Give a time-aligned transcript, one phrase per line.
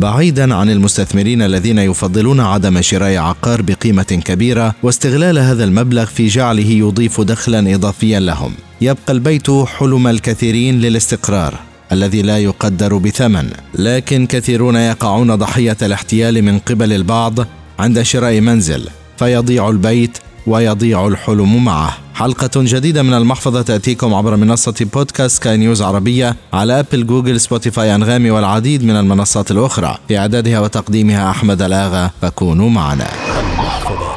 [0.00, 6.66] بعيدا عن المستثمرين الذين يفضلون عدم شراء عقار بقيمة كبيرة واستغلال هذا المبلغ في جعله
[6.66, 8.52] يضيف دخلا اضافيا لهم.
[8.80, 11.54] يبقى البيت حلم الكثيرين للاستقرار
[11.92, 13.50] الذي لا يقدر بثمن.
[13.74, 17.46] لكن كثيرون يقعون ضحية الاحتيال من قبل البعض
[17.78, 18.88] عند شراء منزل
[19.18, 21.96] فيضيع البيت ويضيع الحلم معه.
[22.20, 27.94] حلقة جديدة من المحفظة تأتيكم عبر منصة بودكاست سكاي نيوز عربية على أبل جوجل سبوتيفاي
[27.94, 29.98] أنغامي والعديد من المنصات الأخرى.
[30.08, 33.06] في إعدادها وتقديمها أحمد ألآغا فكونوا معنا.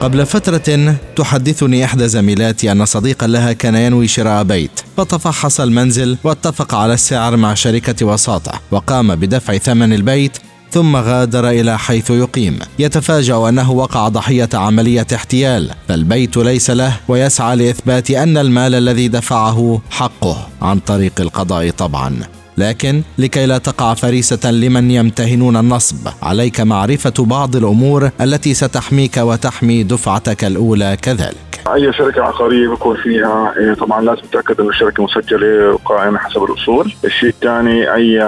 [0.00, 4.80] قبل فترة تحدثني إحدى زميلاتي أن صديقا لها كان ينوي شراء بيت.
[4.96, 10.38] فتفحص المنزل واتفق على السعر مع شركة وساطة وقام بدفع ثمن البيت
[10.70, 12.58] ثم غادر إلى حيث يقيم.
[12.78, 19.80] يتفاجأ أنه وقع ضحية عملية احتيال فالبيت ليس له ويسعى لإثبات أن المال الذي دفعه
[19.90, 20.48] حقه.
[20.62, 22.35] عن طريق القضاء طبعا.
[22.58, 29.82] لكن لكي لا تقع فريسة لمن يمتهنون النصب عليك معرفة بعض الأمور التي ستحميك وتحمي
[29.82, 31.36] دفعتك الأولى كذلك.
[31.74, 36.92] أي شركة عقارية بيكون فيها إيه، طبعا لازم تتأكد إنه الشركة مسجلة وقائمة حسب الأصول،
[37.04, 38.20] الشيء الثاني أي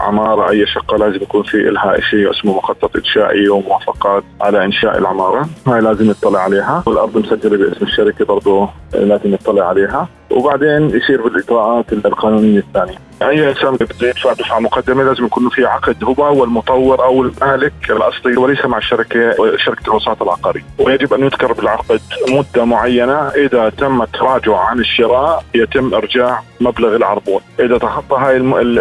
[0.00, 5.48] عمارة أي شقة لازم يكون في لها شيء اسمه مخطط إنشائي وموافقات على إنشاء العمارة،
[5.66, 11.92] هاي لازم نطلع عليها، والأرض مسجلة باسم الشركة برضه لازم نطلع عليها، وبعدين يصير بالاجراءات
[11.92, 12.98] القانونية الثانية.
[13.22, 18.36] أي إنسان بده يدفع دفعة مقدمة لازم يكون في عقد هو والمطور أو المالك الاصلي
[18.36, 20.64] وليس مع الشركة شركة الوساطة العقارية.
[20.78, 27.40] ويجب أن يذكر بالعقد مدة معينة إذا تم التراجع عن الشراء يتم إرجاع مبلغ العربون.
[27.60, 28.36] إذا تخطى هاي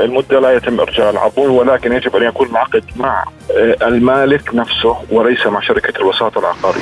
[0.06, 5.48] المدة لا يتم إرجاع العربون ولكن يجب أن يكون العقد مع آه، المالك نفسه وليس
[5.48, 6.82] مع شركة الوساطة العقارية.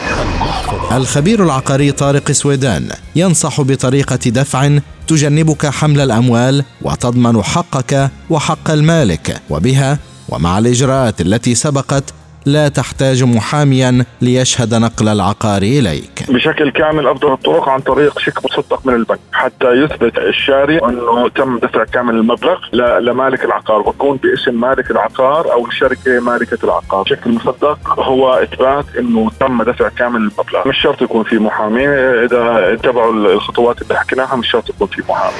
[0.97, 4.69] الخبير العقاري طارق سويدان ينصح بطريقة دفع
[5.07, 9.97] تجنبك حمل الأموال وتضمن حقك وحق المالك وبها
[10.29, 12.13] ومع الإجراءات التي سبقت
[12.45, 16.23] لا تحتاج محاميا ليشهد نقل العقار إليك.
[16.29, 21.59] بشكل كامل افضل الطرق عن طريق شيك مصدق من البنك حتى يثبت الشاري أنه تم
[21.59, 22.57] دفع كامل المبلغ
[22.99, 27.05] لمالك العقار ويكون باسم مالك العقار أو الشركة مالكة العقار.
[27.05, 31.87] شيك مصدق هو إثبات أنه تم دفع كامل المبلغ، مش شرط يكون في محامي
[32.25, 35.35] إذا اتبعوا الخطوات اللي حكيناها مش شرط يكون في محامي.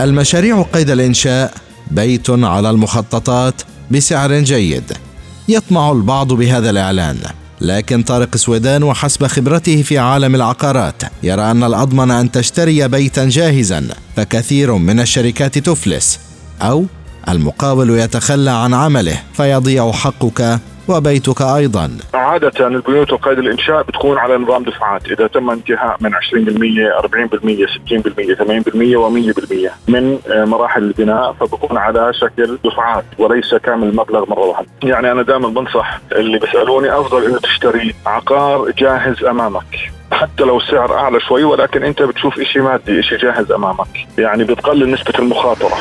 [0.00, 1.54] المشاريع قيد الإنشاء
[1.90, 4.92] بيت على المخططات بسعر جيد
[5.48, 7.18] يطمع البعض بهذا الإعلان.
[7.60, 13.88] لكن طارق سويدان وحسب خبرته في عالم العقارات يرى أن الأضمن أن تشتري بيتا جاهزا
[14.16, 16.18] فكثير من الشركات تفلس
[16.62, 16.86] أو
[17.28, 21.90] المقاول يتخلى عن عمله فيضيع حقك وبيتك أيضا.
[22.14, 25.06] عادة البيوت وقيد الإنشاء بتكون على نظام دفعات.
[25.06, 32.58] إذا تم انتهاء من 20% 40% 60% 80% و100% من مراحل البناء فبكون على شكل
[32.64, 34.66] دفعات وليس كامل المبلغ مرة واحدة.
[34.82, 39.92] يعني أنا دائما بنصح اللي بيسألوني أفضل إنه تشتري عقار جاهز أمامك.
[40.12, 44.06] حتى لو السعر أعلى شوي ولكن أنت بتشوف شيء مادي شيء جاهز أمامك.
[44.18, 45.76] يعني بتقلل نسبة المخاطرة.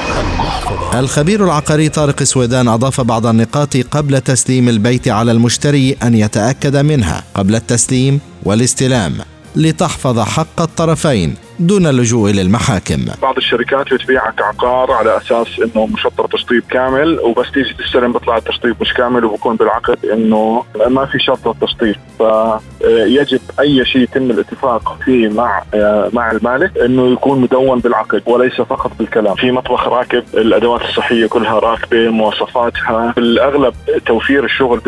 [0.99, 7.23] الخبير العقاري طارق سويدان أضاف بعض النقاط قبل تسليم البيت على المشتري أن يتأكد منها.
[7.33, 9.13] قبل التسليم والاستلام
[9.55, 11.35] لتحفظ حق الطرفين.
[11.59, 17.73] دون اللجوء للمحاكم بعض الشركات بتبيعك عقار على أساس إنه مشطر تشطيب كامل وبس تيجي
[17.73, 24.01] تستلم بيطلع التشطيب مش كامل وبكون بالعقد إنه ما في شرط التشطيب فيجب أي شيء
[24.01, 25.63] يتم الاتفاق فيه مع
[26.13, 29.35] مع المالك إنه يكون مدون بالعقد وليس فقط بالكلام.
[29.35, 33.13] في مطبخ راكب الأدوات الصحية كلها راكبة مواصفاتها.
[33.15, 33.73] بالأغلب
[34.05, 34.79] توفير الشغل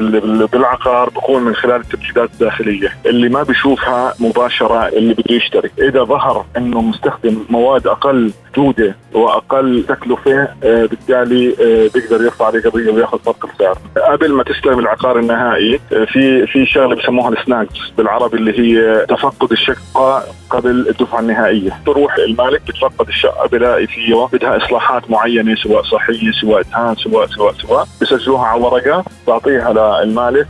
[0.52, 2.94] بالعقار بكون من خلال التبجيلات الداخلية.
[3.06, 5.70] اللي ما بيشوفها مباشرة اللي بده يشتري.
[5.80, 12.62] إذا ظهر أنه مستخدم مواد أقل جودة وأقل تكلفة آه، بالتالي آه، بيقدر يرفع عليه
[12.62, 13.78] قضيه وياخذ فرق السعر
[14.12, 19.52] قبل ما تستلم العقار النهائي آه، في في شغلة بسموها السناكس بالعربي اللي هي تفقد
[19.52, 21.72] الشقة قبل الدفعة النهائية.
[21.86, 27.54] تروح المالك بتفقد الشقة بلاقي فيه بدها إصلاحات معينة سواء صحية سواء دهان سواء سواء
[27.54, 27.88] سواء.
[28.02, 30.48] بسجلوها على ورقة بعطيها للمالك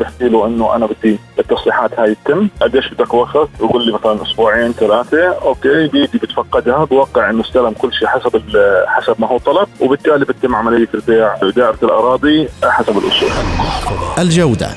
[0.00, 2.48] بحكي له إنه أنا بدي التصليحات هاي تتم.
[2.62, 5.28] قديش بدك وقت؟ بقول لي مثلا أسبوعين ثلاثة.
[5.28, 8.05] أوكي بيجي بتفقدها بوقع إنه استلم كل شيء.
[8.06, 8.42] حسب
[8.86, 13.28] حسب ما هو طلب وبالتالي بتتم عمليه البيع دائرة الأراضي حسب الأصول.
[14.18, 14.70] الجودة.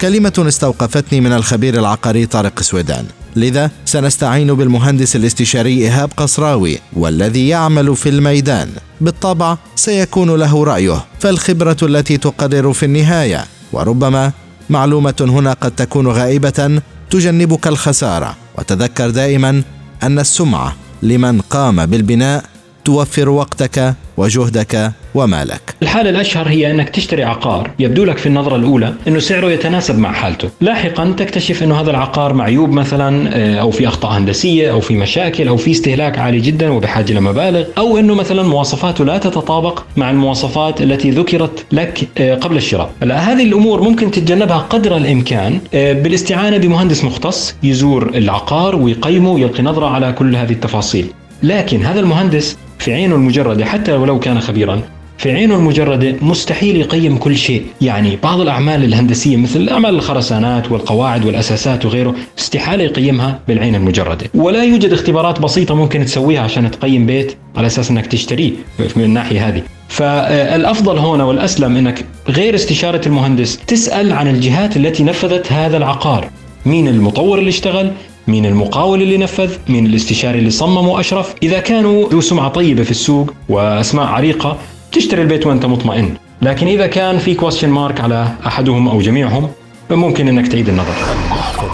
[0.00, 3.04] كلمة استوقفتني من الخبير العقاري طارق سويدان.
[3.36, 8.68] لذا سنستعين بالمهندس الاستشاري إيهاب قصراوي والذي يعمل في الميدان.
[9.00, 11.04] بالطبع سيكون له رأيه.
[11.20, 13.44] فالخبرة التي تقرر في النهاية.
[13.72, 14.32] وربما
[14.70, 16.80] معلومة هنا قد تكون غائبة
[17.10, 18.36] تجنبك الخسارة.
[18.58, 19.62] وتذكر دائما
[20.02, 22.44] أن السمعة لمن قام بالبناء
[22.84, 25.74] توفر وقتك وجهدك ومالك.
[25.82, 30.12] الحالة الأشهر هي أنك تشتري عقار يبدو لك في النظرة الأولى أنه سعره يتناسب مع
[30.12, 30.48] حالته.
[30.60, 35.48] لاحقا تكتشف أنه هذا العقار معيوب مثلا آه، أو في أخطاء هندسية أو في مشاكل
[35.48, 40.82] أو في استهلاك عالي جدا وبحاجة لمبالغ أو أنه مثلا مواصفاته لا تتطابق مع المواصفات
[40.82, 42.90] التي ذكرت لك آه، قبل الشراء.
[43.02, 49.86] هذه الأمور ممكن تتجنبها قدر الإمكان آه، بالاستعانة بمهندس مختص يزور العقار ويقيمه ويلقي نظرة
[49.86, 51.06] على كل هذه التفاصيل.
[51.42, 54.80] لكن هذا المهندس في عينه المجردة حتى ولو كان خبيرا
[55.18, 57.62] في عينه المجردة مستحيل يقيم كل شيء.
[57.80, 64.64] يعني بعض الأعمال الهندسية مثل أعمال الخرسانات والقواعد والأساسات وغيره استحالة يقيمها بالعين المجردة ولا
[64.64, 68.52] يوجد اختبارات بسيطة ممكن تسويها عشان تقيم بيت على أساس أنك تشتريه
[68.96, 69.62] من الناحية هذه.
[69.88, 76.28] فالأفضل هون والأسلم إنك غير استشارة المهندس تسأل عن الجهات التي نفذت هذا العقار.
[76.66, 77.90] مين المطور اللي اشتغل؟
[78.28, 82.90] مين المقاول اللي نفذ مين الاستشاري اللي صمم واشرف إذا كانوا ذو سمعة طيبة في
[82.90, 84.58] السوق وأسماء عريقة
[84.92, 86.14] تشتري البيت وأنت مطمئن.
[86.42, 89.48] لكن إذا كان في كويستشن مارك على أحدهم أو جميعهم
[89.90, 90.94] ممكن إنك تعيد النظر.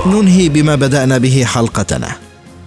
[0.06, 2.08] ننهي بما بدأنا به حلقتنا.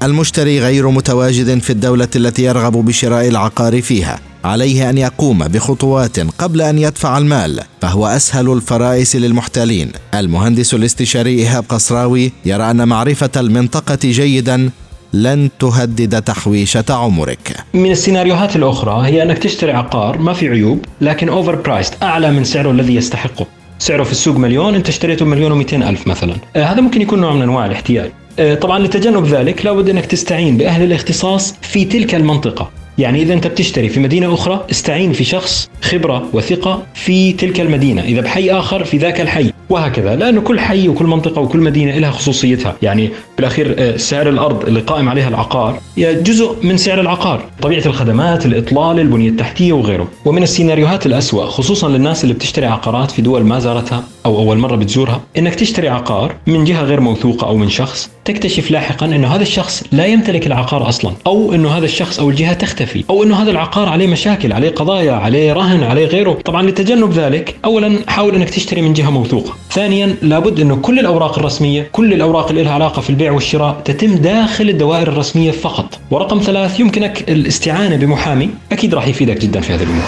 [0.04, 4.20] المشتري غير متواجد في الدولة التي يرغب بشراء العقار فيها.
[4.44, 11.66] عليه أن يقوم بخطوات قبل أن يدفع المال فهو أسهل الفرائس للمحتالين المهندس الاستشاري إيهاب
[11.70, 14.70] قصراوي يرى أن معرفة المنطقة جيدا
[15.14, 17.56] لن تهدد تحويشة عمرك.
[17.74, 22.44] من السيناريوهات الأخرى هي أنك تشتري عقار ما في عيوب لكن أوفر برايست أعلى من
[22.44, 23.46] سعره الذي يستحقه.
[23.80, 26.36] سعره في السوق مليون أنت اشتريته بمليون و ألف مثلا.
[26.56, 28.12] آه هذا ممكن يكون نوع من أنواع الاحتيال.
[28.40, 32.83] آه طبعا لتجنب ذلك لابد أنك تستعين بأهل الاختصاص في تلك المنطقة.
[32.98, 38.02] يعني إذا أنت بتشتري في مدينة أخرى استعين في شخص خبرة وثقة في تلك المدينة
[38.02, 39.54] إذا بحي آخر في ذاك الحي.
[39.70, 42.76] وهكذا لأنه كل حي وكل منطقة وكل مدينة لها خصوصيتها.
[42.82, 47.46] يعني بالأخير آه، سعر الأرض اللي قائم عليها العقار جزء من سعر العقار.
[47.62, 50.08] طبيعة الخدمات الإطلال البنية التحتية وغيره.
[50.26, 54.76] ومن السيناريوهات الأسوأ خصوصا للناس اللي بتشتري عقارات في دول ما زارتها أو أول مرة
[54.76, 59.42] بتزورها إنك تشتري عقار من جهة غير موثوقة أو من شخص تكتشف لاحقا إنه هذا
[59.42, 63.52] الشخص لا يمتلك العقار أصلا أو إنه هذا الشخص أو الجهة تختفي أو إنه هذا
[63.52, 66.38] العقار عليه مشاكل عليه قضايا عليه رهن عليه غيره.
[66.46, 69.54] طبعا لتجنب ذلك اولا حاول إنك تشتري من جهة موثوقة.
[69.72, 74.16] ثانيا لابد إنه كل الأوراق الرسمية كل الأوراق اللي لها علاقة في البيع والشراء تتم
[74.16, 76.00] داخل الدوائر الرسمية فقط.
[76.12, 78.50] ورقم ثلاث يمكنك الاستعانة بمحامي.
[78.72, 80.04] أكيد راح يفيدك جدا في هذه الأمور.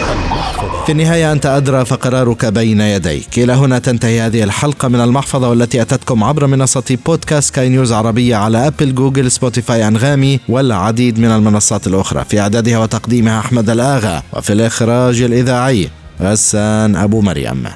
[0.85, 3.27] في النهاية أنت أدرى فقرارك بين يديك.
[3.37, 8.35] إلى هنا تنتهي هذه الحلقة من المحفظة والتي أتتكم عبر منصة بودكاست سكاي نيوز عربية
[8.35, 12.25] على أبل جوجل سبوتيفاي أنغامي والعديد من المنصات الأخرى.
[12.29, 15.89] في أعدادها وتقديمها أحمد الآغا وفي الإخراج الإذاعي
[16.21, 17.67] غسان أبو مريم.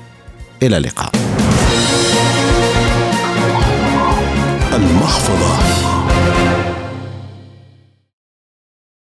[0.64, 1.12] إلى اللقاء.
[4.74, 5.69] المحفظة.